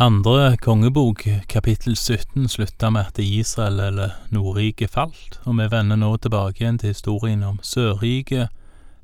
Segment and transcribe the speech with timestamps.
[0.00, 6.14] Andre kongebok, kapittel 17, slutta med at Israel eller Nordriket falt, og vi vender nå
[6.16, 8.48] tilbake igjen til historien om Sørriket,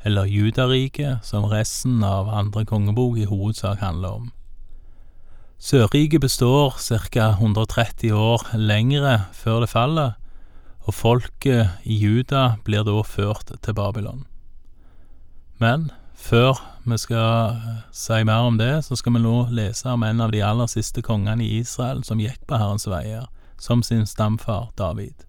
[0.09, 4.31] eller Judariket, som resten av andre kongebok i hovedsak handler om.
[5.61, 7.29] Sørriket består ca.
[7.37, 10.17] 130 år lengre før det faller,
[10.89, 14.25] og folket i Juda blir da ført til Babylon.
[15.61, 20.03] Men før vi skal eh, si mer om det, så skal vi nå lese om
[20.03, 23.27] en av de aller siste kongene i Israel som gikk på Herrens veier,
[23.59, 25.27] som sin stamfar David.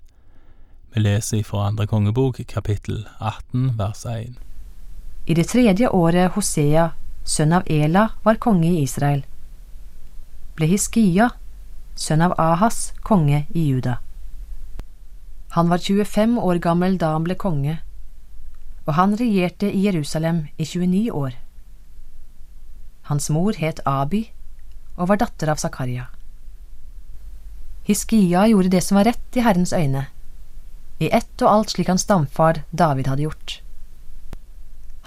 [0.94, 4.38] Vi leser fra andre kongebok, kapittel 18, vers 1.
[5.27, 6.91] I det tredje året Hosea,
[7.25, 9.25] sønn av Ela, var konge i Israel,
[10.55, 11.31] ble Hiskia,
[11.95, 13.97] sønn av Ahas, konge i Juda.
[15.58, 17.80] Han var 25 år gammel da han ble konge,
[18.87, 21.35] og han regjerte i Jerusalem i 29 år.
[23.11, 24.29] Hans mor het Abi
[24.95, 26.07] og var datter av Zakaria.
[27.87, 30.07] Hiskia gjorde det som var rett i Herrens øyne,
[30.99, 33.59] i ett og alt slik hans stamfar David hadde gjort.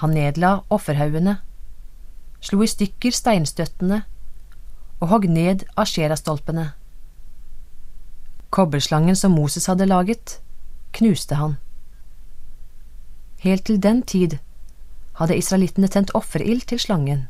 [0.01, 1.41] Han nedla offerhaugene,
[2.41, 4.05] slo i stykker steinstøttene
[5.01, 6.71] og hogg ned asherastolpene.
[8.51, 10.39] Kobberslangen som Moses hadde laget,
[10.97, 11.59] knuste han.
[13.41, 14.37] Helt til den tid
[15.17, 17.29] hadde israelittene tent offerild til slangen.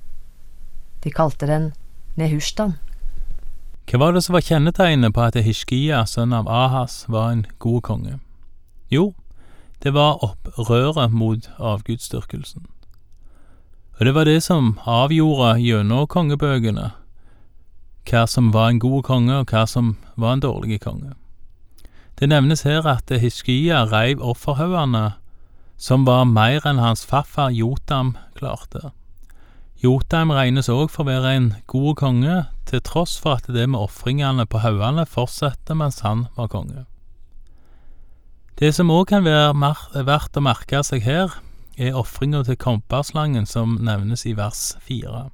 [1.05, 1.73] De kalte den
[2.19, 2.75] Nehushtan.
[3.91, 7.83] Hva var det som var kjennetegnet på at Hishkia, sønn av Ahas, var en god
[7.87, 8.19] konge?
[8.91, 9.15] Jo,
[9.83, 12.67] det var opprøret mot avgudsdyrkelsen.
[13.99, 16.91] Og det var det som avgjorde gjennom kongebøkene
[18.11, 21.13] hva som var en god konge, og hva som var en dårlig konge.
[22.19, 25.20] Det nevnes her at Hishkia reiv offerhaugene
[25.81, 28.91] som var mer enn hans farfar Jotam klarte.
[29.81, 32.37] Jotam regnes òg for å være en god konge,
[32.69, 36.85] til tross for at det med ofringene på haugene fortsatte mens han var konge.
[38.61, 41.33] Det som òg kan være verdt å merke seg her,
[41.81, 45.31] er ofringa til kobberslangen som nevnes i vers fire.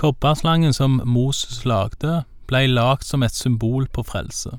[0.00, 4.56] Kobberslangen som Moses lagde, blei lagd som et symbol på frelse.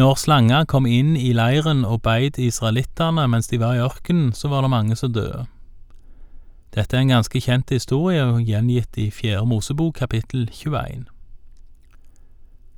[0.00, 4.48] Når slanga kom inn i leiren og beit israelittene mens de var i ørkenen, så
[4.48, 5.42] var det mange som døde.
[6.72, 11.04] Dette er en ganske kjent historie gjengitt i Fjerde Mosebok kapittel 21.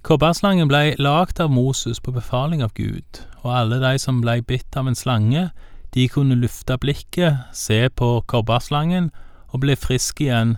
[0.02, 4.74] Kobberslangen blei lagd av Moses på befaling av Gud, og alle de som blei bitt
[4.74, 5.50] av en slange,
[5.94, 9.12] de kunne lufte blikket, se på kobberslangen
[9.52, 10.56] og bli friske igjen,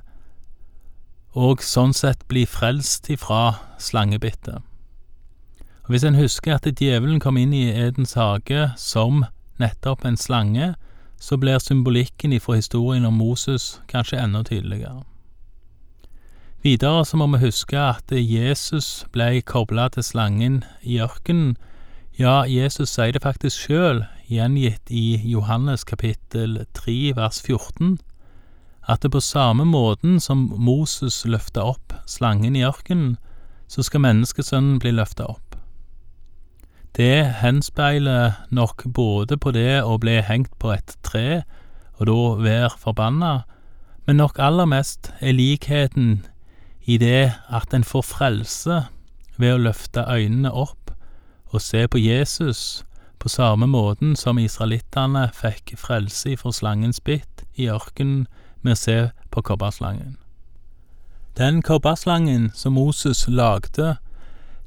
[1.36, 4.64] og sånn sett bli frelst ifra slangebittet.
[5.84, 9.24] Og Hvis en husker at djevelen kom inn i Edens hage som
[9.60, 10.74] nettopp en slange,
[11.20, 15.02] så blir symbolikken ifra historien om Moses kanskje enda tydeligere.
[16.64, 21.58] Videre så må vi huske at Jesus ble kobla til slangen i ørkenen.
[22.18, 27.98] Ja, Jesus sier det faktisk sjøl, gjengitt i Johannes kapittel 3 vers 14,
[28.88, 33.18] at det på samme måten som Moses løfta opp slangen i ørkenen,
[33.68, 35.43] så skal menneskesønnen bli løfta opp.
[36.94, 41.42] Det henspeiler nok både på det å bli hengt på et tre,
[41.98, 43.32] og da være forbanna,
[44.06, 46.22] men nok aller mest er likheten
[46.86, 48.84] i det at en får frelse
[49.36, 50.92] ved å løfte øynene opp
[51.50, 52.84] og se på Jesus
[53.18, 58.26] på samme måten som israelittene fikk frelse fra slangens bitt i ørkenen
[58.62, 58.98] med å se
[59.34, 60.18] på kobberslangen.
[61.34, 63.96] Den kobberslangen som Moses lagde,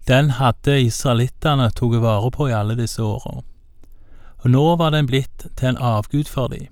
[0.07, 3.41] den hadde israelittene tatt vare på i alle disse åra,
[4.37, 6.67] og nå var den blitt til en avgud for dem.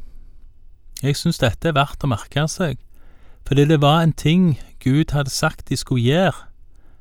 [1.03, 2.79] Jeg syns dette er verdt å merke seg,
[3.45, 6.47] fordi det var en ting Gud hadde sagt de skulle gjøre,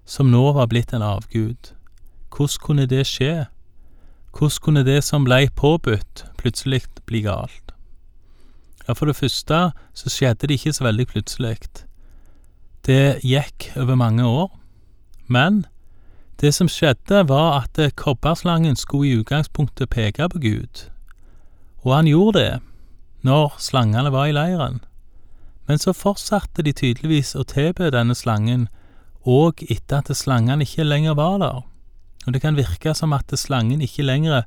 [0.04, 1.70] som nå var blitt en avgud.
[2.34, 3.46] Hvordan kunne det skje?
[4.34, 7.72] Hvordan kunne det som blei påbudt, plutselig bli galt?
[8.88, 11.70] Ja, for det første så skjedde det ikke så veldig plutselig.
[12.84, 14.50] Det gikk over mange år,
[15.26, 15.64] men
[16.40, 20.88] det som skjedde, var at eh, kobberslangen skulle i utgangspunktet peke på Gud,
[21.84, 22.60] og han gjorde det
[23.24, 24.80] når slangene var i leiren.
[25.68, 28.68] Men så fortsatte de tydeligvis å tilbe denne slangen
[29.24, 31.62] òg etter at slangen ikke lenger var der,
[32.26, 34.44] og det kan virke som at slangen ikke lenger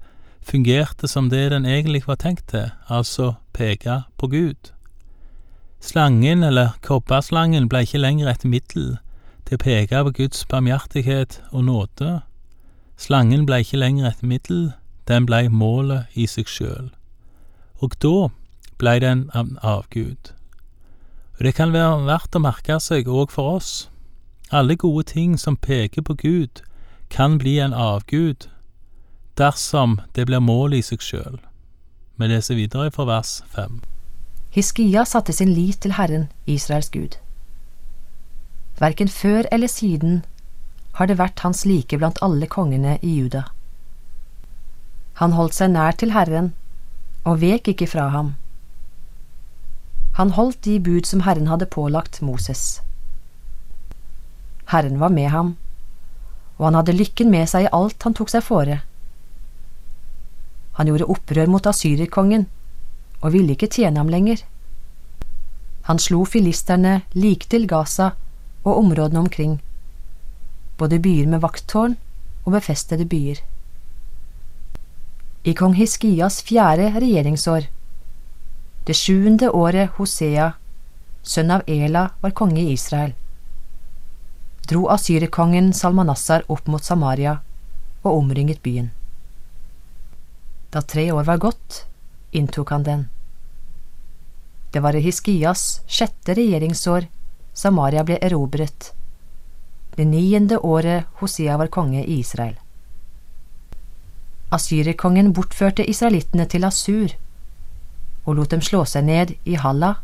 [0.48, 4.72] fungerte som det den egentlig var tenkt til, altså peke på Gud.
[5.82, 8.98] Slangen, eller kobberslangen, ble ikke lenger et middel
[9.48, 12.22] til å peke på Guds barmhjertighet og nåde.
[13.00, 14.72] Slangen blei ikke lenger et middel,
[15.08, 16.90] den blei målet i seg sjøl.
[17.80, 18.30] Og da
[18.82, 20.34] blei den en avgud.
[21.38, 23.90] Og det kan være verdt å merke seg òg for oss,
[24.50, 26.62] Alle gode ting som peker på Gud,
[27.10, 28.48] kan bli en avgud
[29.36, 31.36] dersom det blir målet i seg sjøl.
[32.16, 33.82] Vi leser videre fra vers fem.
[34.56, 37.20] Hiskia satte sin lit til Herren, Israels Gud.
[38.78, 40.20] Verken før eller siden
[40.98, 43.48] har det vært hans like blant alle kongene i Juda.
[45.18, 46.52] Han holdt seg nær til Herren
[47.26, 48.36] og vek ikke fra ham.
[50.18, 52.82] Han holdt de bud som Herren hadde pålagt Moses.
[54.70, 55.56] Herren var med ham,
[56.58, 58.80] og han hadde lykken med seg i alt han tok seg fore.
[60.78, 62.46] Han gjorde opprør mot asyrerkongen
[63.22, 64.42] og ville ikke tjene ham lenger.
[65.90, 68.12] Han slo filisterne like til Gaza
[68.68, 69.60] og områdene omkring,
[70.78, 71.96] både byer med vakttårn
[72.44, 73.40] og befestede byer.
[75.48, 77.70] I kong Hiskias fjerde regjeringsår,
[78.88, 80.52] det sjuende året Hosea,
[81.24, 83.16] sønn av Ela, var konge i Israel,
[84.68, 87.38] dro asyrerkongen Salmanassar opp mot Samaria
[88.04, 88.92] og omringet byen.
[90.72, 91.86] Da tre år var gått,
[92.32, 93.06] inntok han den.
[94.72, 97.08] Det var i Hiskias sjette regjeringsår
[97.58, 98.92] Samaria ble erobret,
[99.98, 102.54] det niende året Hosea var konge i Israel.
[104.54, 107.16] Asyrerkongen bortførte israelittene til Asur
[108.26, 109.96] og lot dem slå seg ned i Halla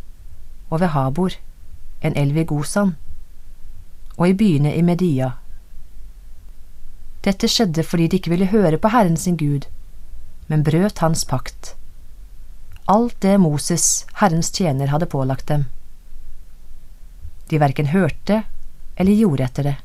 [0.69, 1.38] og ved Habor,
[2.01, 2.95] en elv i Gosan,
[4.17, 5.29] og i byene i Media.
[7.23, 9.69] Dette skjedde fordi de ikke ville høre på Herren sin Gud,
[10.47, 11.75] men brøt hans pakt
[12.85, 15.65] alt det Moses, Herrens tjener, hadde pålagt dem.
[17.49, 18.43] De verken hørte
[18.95, 19.75] eller gjorde etter det.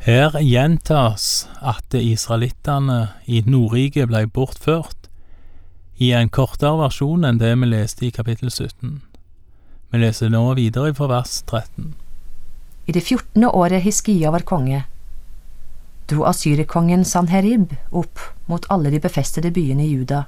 [0.00, 4.96] Her gjentas at israelittene i Nordriket ble bortført,
[6.00, 9.02] i en kortere versjon enn det vi leste i kapittel 17.
[9.92, 11.92] Vi leser nå videre fra vers 13.
[12.88, 14.86] I det fjortende året Hiskia var konge,
[16.08, 20.24] dro asyrerkongen Sanherib opp mot alle de befestede byene i Juda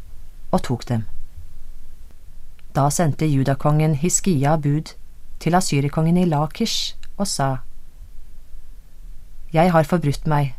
[0.53, 1.07] og tok dem.
[2.77, 4.93] Da sendte judakongen Hiskia bud
[5.43, 7.57] til asyrerkongen i Lakish og sa,
[9.53, 10.55] Jeg har forbrutt meg.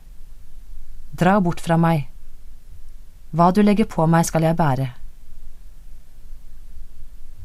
[1.18, 2.10] Dra bort fra meg.
[3.32, 4.92] Hva du legger på meg, skal jeg bære.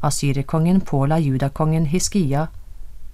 [0.05, 2.47] Asyrerkongen påla judakongen Hiskia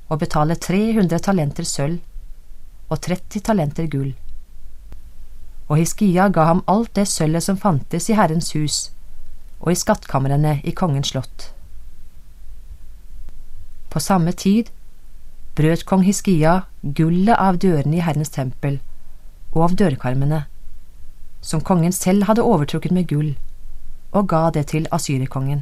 [0.10, 4.12] å betale 300 talenter sølv og 30 talenter gull.
[5.66, 8.92] Og Hiskia ga ham alt det sølvet som fantes i Herrens hus,
[9.64, 11.55] og i skattkamrene i kongens slott.
[13.96, 14.74] På samme tid
[15.56, 18.82] brøt kong Hiskia gullet av dørene i Herrens tempel
[19.54, 20.42] og av dørkarmene,
[21.40, 23.30] som kongen selv hadde overtrukket med gull,
[24.12, 25.62] og ga det til asyrerkongen.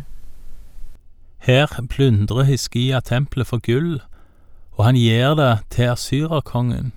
[1.45, 3.99] Her plundrer Hiskia tempelet for gull,
[4.79, 6.89] og han gir det til asyrerkongen.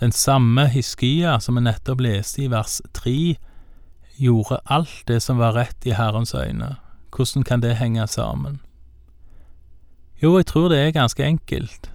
[0.00, 3.38] Den samme Hiskia som vi nettopp leste i vers tre,
[4.20, 6.74] gjorde alt det som var rett i Herrens øyne.
[7.08, 8.60] Hvordan kan det henge sammen?
[10.22, 11.90] Jo, jeg tror det er ganske enkelt.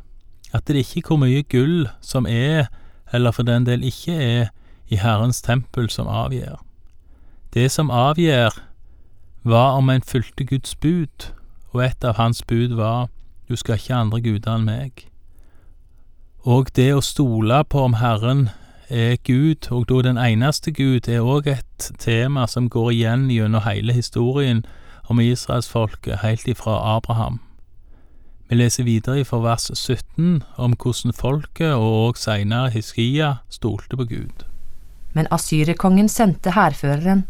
[0.53, 2.68] At det ikke er hvor mye gull som er,
[3.13, 4.47] eller for den del ikke er,
[4.88, 6.63] i Herrens tempel som avgjør.
[7.53, 8.50] Det som avgjør,
[9.44, 11.31] var om en fulgte Guds bud,
[11.71, 13.07] og et av hans bud var
[13.50, 15.07] du skal ikke andre guder enn meg.
[16.44, 18.49] Og det å stole på om Herren
[18.90, 23.63] er Gud, og da den eneste Gud, er òg et tema som går igjen gjennom
[23.63, 24.66] hele historien
[25.07, 27.40] om israelsfolket, helt ifra Abraham.
[28.47, 34.07] Vi leser videre fra vers 17 om hvordan folket, og også seinere Hiskia, stolte på
[34.07, 34.45] Gud.
[35.13, 37.25] Men asyrerkongen sendte hærføreren,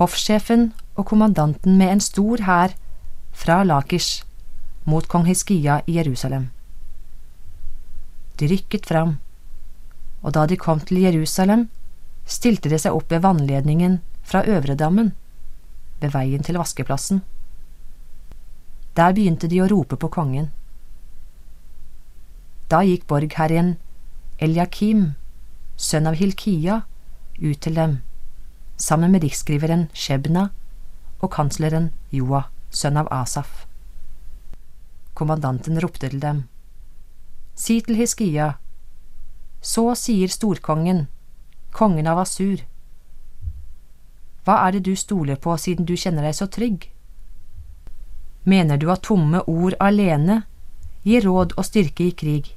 [0.00, 2.72] hoffsjefen og kommandanten med en stor hær
[3.32, 4.24] fra Lakish
[4.84, 6.48] mot kong Hiskia i Jerusalem.
[8.40, 9.18] De rykket fram
[10.22, 11.66] og da de kom til Jerusalem,
[12.26, 15.12] stilte de seg opp ved vannledningen fra Øvredammen,
[16.00, 17.22] ved veien til vaskeplassen.
[18.96, 20.50] Der begynte de å rope på kongen.
[22.68, 23.76] Da gikk borgherren
[24.42, 25.14] Eliakim,
[25.76, 26.82] sønn av Hilkia,
[27.40, 27.98] ut til dem,
[28.76, 30.50] sammen med riksskriveren Shebna
[31.20, 33.66] og kansleren Joa, sønn av Asaf.
[35.16, 36.46] Kommandanten ropte til dem,
[37.54, 38.54] Si til Hiskia,
[39.60, 41.06] så sier storkongen,
[41.72, 42.64] kongen av Asur.
[44.44, 46.88] Hva er det du stoler på siden du kjenner deg så trygg?
[48.44, 50.42] Mener du at tomme ord alene
[51.06, 52.48] gir råd og styrke i krig?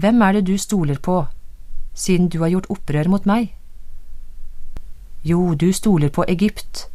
[0.00, 1.26] Hvem er det du stoler på,
[1.92, 3.50] siden du har gjort opprør mot meg?
[5.22, 6.88] Jo, du stoler på Egypt,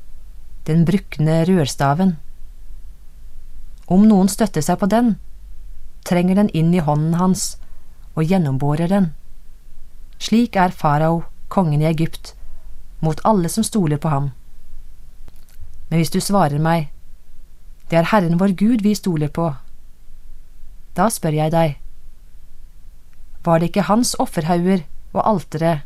[0.65, 2.17] den brukne rørstaven.
[3.87, 5.15] Om noen støtter seg på den,
[6.03, 7.53] trenger den inn i hånden hans
[8.17, 9.11] og gjennomborer den.
[10.17, 12.33] Slik er farao, kongen i Egypt,
[12.99, 14.31] mot alle som stoler på ham.
[15.89, 16.89] Men hvis du svarer meg,
[17.87, 19.53] det er Herren vår Gud vi stoler på,
[20.97, 21.77] da spør jeg deg,
[23.45, 24.81] var det ikke hans offerhauger
[25.13, 25.81] og altere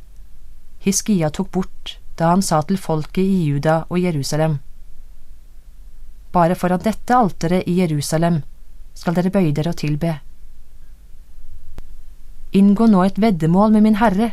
[0.81, 4.57] Hiskia tok bort da han sa til folket i Juda og Jerusalem,
[6.31, 8.41] bare foran dette alteret i Jerusalem
[8.97, 10.15] skal dere bøye dere og tilbe.
[12.57, 14.31] Inngå nå et veddemål med min herre,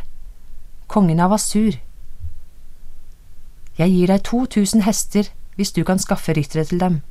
[0.87, 1.77] kongen av Asur.
[3.79, 7.01] Jeg gir deg to tusen hester hvis du kan skaffe ryttere til dem.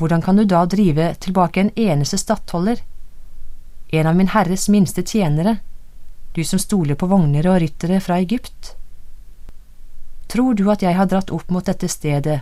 [0.00, 2.80] Hvordan kan du da drive tilbake en eneste stattholder,
[3.92, 5.58] en av min herres minste tjenere,
[6.32, 8.72] du som stoler på vogner og ryttere fra Egypt?
[10.30, 12.40] Tror du at jeg har dratt opp mot dette stedet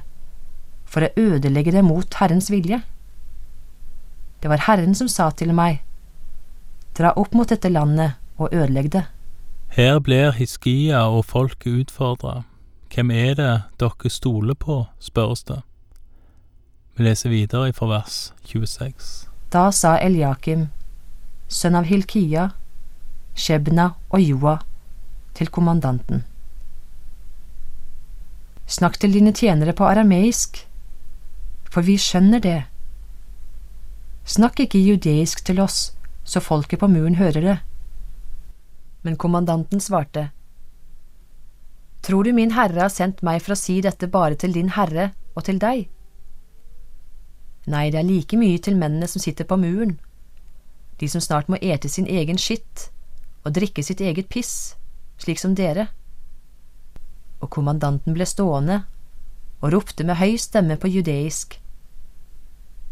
[0.86, 2.78] for å ødelegge det mot Herrens vilje?
[4.38, 5.82] Det var Herren som sa til meg,
[6.98, 9.04] Dra opp mot dette landet og ødelegg det.
[9.76, 12.40] Her blir Hiskia og folket utfordra.
[12.94, 15.60] Hvem er det dere stoler på, spørres det.
[16.96, 19.28] Vi leser videre fra vers 26.
[19.52, 20.68] Da sa Eliakim,
[21.48, 22.48] sønn av Hilkia,
[23.38, 24.56] Shebna og Joa,
[25.38, 26.24] til kommandanten.
[28.66, 30.64] Snakk til dine tjenere på arameisk,
[31.70, 32.58] for vi skjønner det.
[34.28, 37.56] Snakk ikke judeisk til oss, så folket på muren hører det.
[39.06, 40.28] Men kommandanten svarte,
[42.08, 45.10] Tror du min herre har sendt meg for å si dette bare til din herre
[45.36, 45.82] og til deg?
[47.68, 49.98] Nei, det er like mye til mennene som sitter på muren,
[50.96, 52.86] de som snart må ete sin egen skitt
[53.44, 54.72] og drikke sitt eget piss,
[55.20, 55.90] slik som dere.
[57.44, 58.80] Og kommandanten ble stående
[59.60, 61.60] og ropte med høy stemme på judeisk.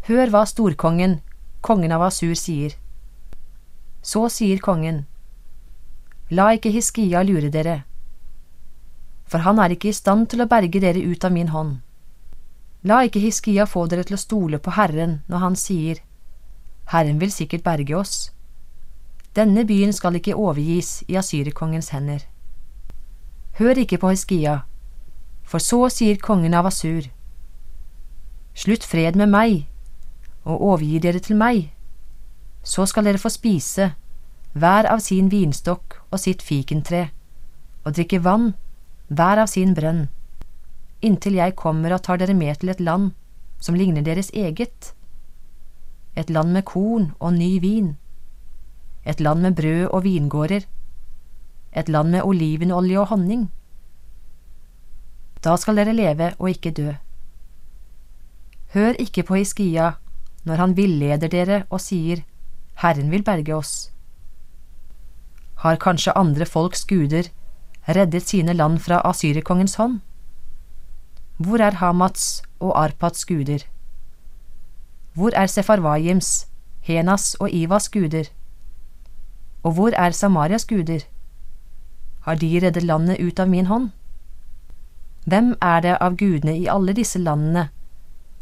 [0.05, 1.23] Hør hva storkongen,
[1.65, 2.77] kongen av Asur, sier.
[4.05, 5.07] Så sier kongen,
[6.29, 7.81] La ikke Hiskia lure dere,
[9.27, 11.77] for han er ikke i stand til å berge dere ut av min hånd.
[12.87, 16.01] La ikke Hiskia få dere til å stole på Herren når han sier,
[16.93, 18.31] Herren vil sikkert berge oss.
[19.35, 22.23] Denne byen skal ikke overgis i asyrkongens hender.
[23.59, 24.61] Hør ikke på Hiskia,
[25.43, 27.11] for så sier kongen av Asur,
[28.57, 29.67] Slutt fred med meg,
[30.41, 31.67] og overgi dere til meg
[32.67, 33.91] så skal dere få spise,
[34.57, 37.07] hver av sin vinstokk og sitt fikentre,
[37.85, 38.51] og drikke vann,
[39.07, 40.07] hver av sin brønn,
[41.01, 43.13] inntil jeg kommer og tar dere med til et land
[43.63, 44.93] som ligner deres eget,
[46.17, 47.95] et land med korn og ny vin,
[49.05, 50.65] et land med brød og vingårder,
[51.77, 53.47] et land med olivenolje og honning.
[55.43, 56.95] Da skal dere leve og ikke dø.
[58.73, 59.93] Hør ikke på Hiskia
[60.43, 62.23] når han villeder dere og sier,
[62.81, 63.73] Herren vil berge oss.
[65.63, 67.29] Har kanskje andre folks guder
[67.87, 69.99] reddet sine land fra asyrerkongens hånd?
[71.37, 73.63] Hvor er Hamats og Arpats guder?
[75.13, 76.47] Hvor er Sefarvajims,
[76.81, 78.29] Henas og Ivas guder?
[79.63, 80.99] Og hvor er Samarias guder?
[82.21, 83.89] Har de reddet landet ut av min hånd?
[85.25, 87.69] Hvem er det av gudene i alle disse landene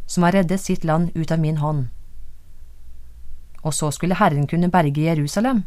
[0.08, 1.88] som har reddet sitt land ut av min hånd?
[3.66, 5.64] og så skulle Herren kunne berge Jerusalem.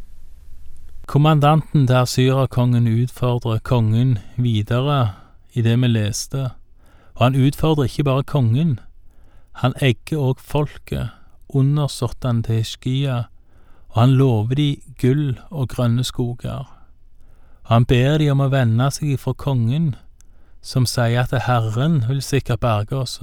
[1.09, 5.15] Kommandanten til asyrakongen utfordrer kongen videre
[5.57, 6.51] i det vi leste,
[7.15, 8.75] og han utfordrer ikke bare kongen,
[9.65, 11.09] han egger òg folket,
[11.49, 13.17] undersåttene til Hiskia,
[13.89, 14.69] og han lover de
[15.01, 16.69] gull og grønne skoger.
[17.65, 19.95] Og han ber de om å vende seg ifra kongen,
[20.61, 23.21] som sier at Herren vil sikkert berge oss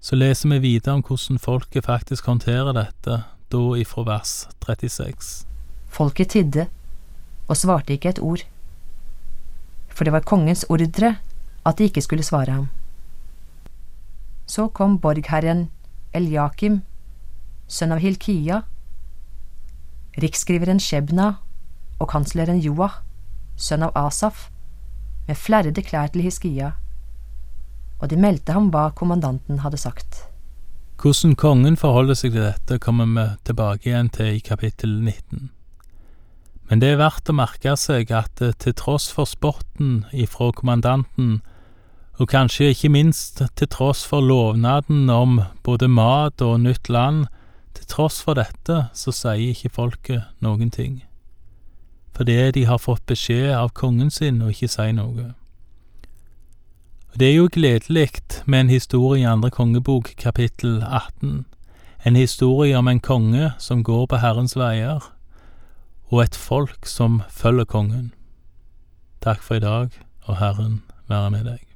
[0.00, 5.47] så leser vi videre om hvordan folket faktisk håndterer dette, da ifra vers 36.
[5.88, 6.66] Folket tidde
[7.48, 8.44] og svarte ikke et ord,
[9.88, 11.16] for det var kongens ordre
[11.66, 12.68] at de ikke skulle svare ham.
[14.46, 15.68] Så kom borgherren
[16.14, 16.82] Eljakim,
[17.68, 18.62] sønn av Hilkia,
[20.18, 21.34] riksskriveren Shebna
[21.98, 23.00] og kansleren Joah,
[23.56, 24.48] sønn av Asaf,
[25.28, 26.76] med flerrede klær til Hiskia
[27.98, 30.24] og de meldte ham hva kommandanten hadde sagt.
[30.98, 35.50] Hvordan kongen forholder seg til dette, kommer vi tilbake igjen til i kapittel 19.
[36.68, 41.40] Men det er verdt å merke seg at eh, til tross for spotten ifra kommandanten,
[42.18, 47.26] og kanskje ikke minst til tross for lovnaden om både mat og nytt land,
[47.78, 51.02] til tross for dette så sier ikke folket noen ting,
[52.16, 55.32] fordi de har fått beskjed av kongen sin å ikke si noe.
[57.18, 58.10] Det er jo gledelig
[58.46, 61.46] med en historie i andre kongebok, kapittel 18.
[62.04, 65.00] En historie om en konge som går på Herrens veier,
[66.08, 68.12] og et folk som følger kongen.
[69.20, 69.92] Takk for i dag,
[70.24, 71.67] og Herren være med deg.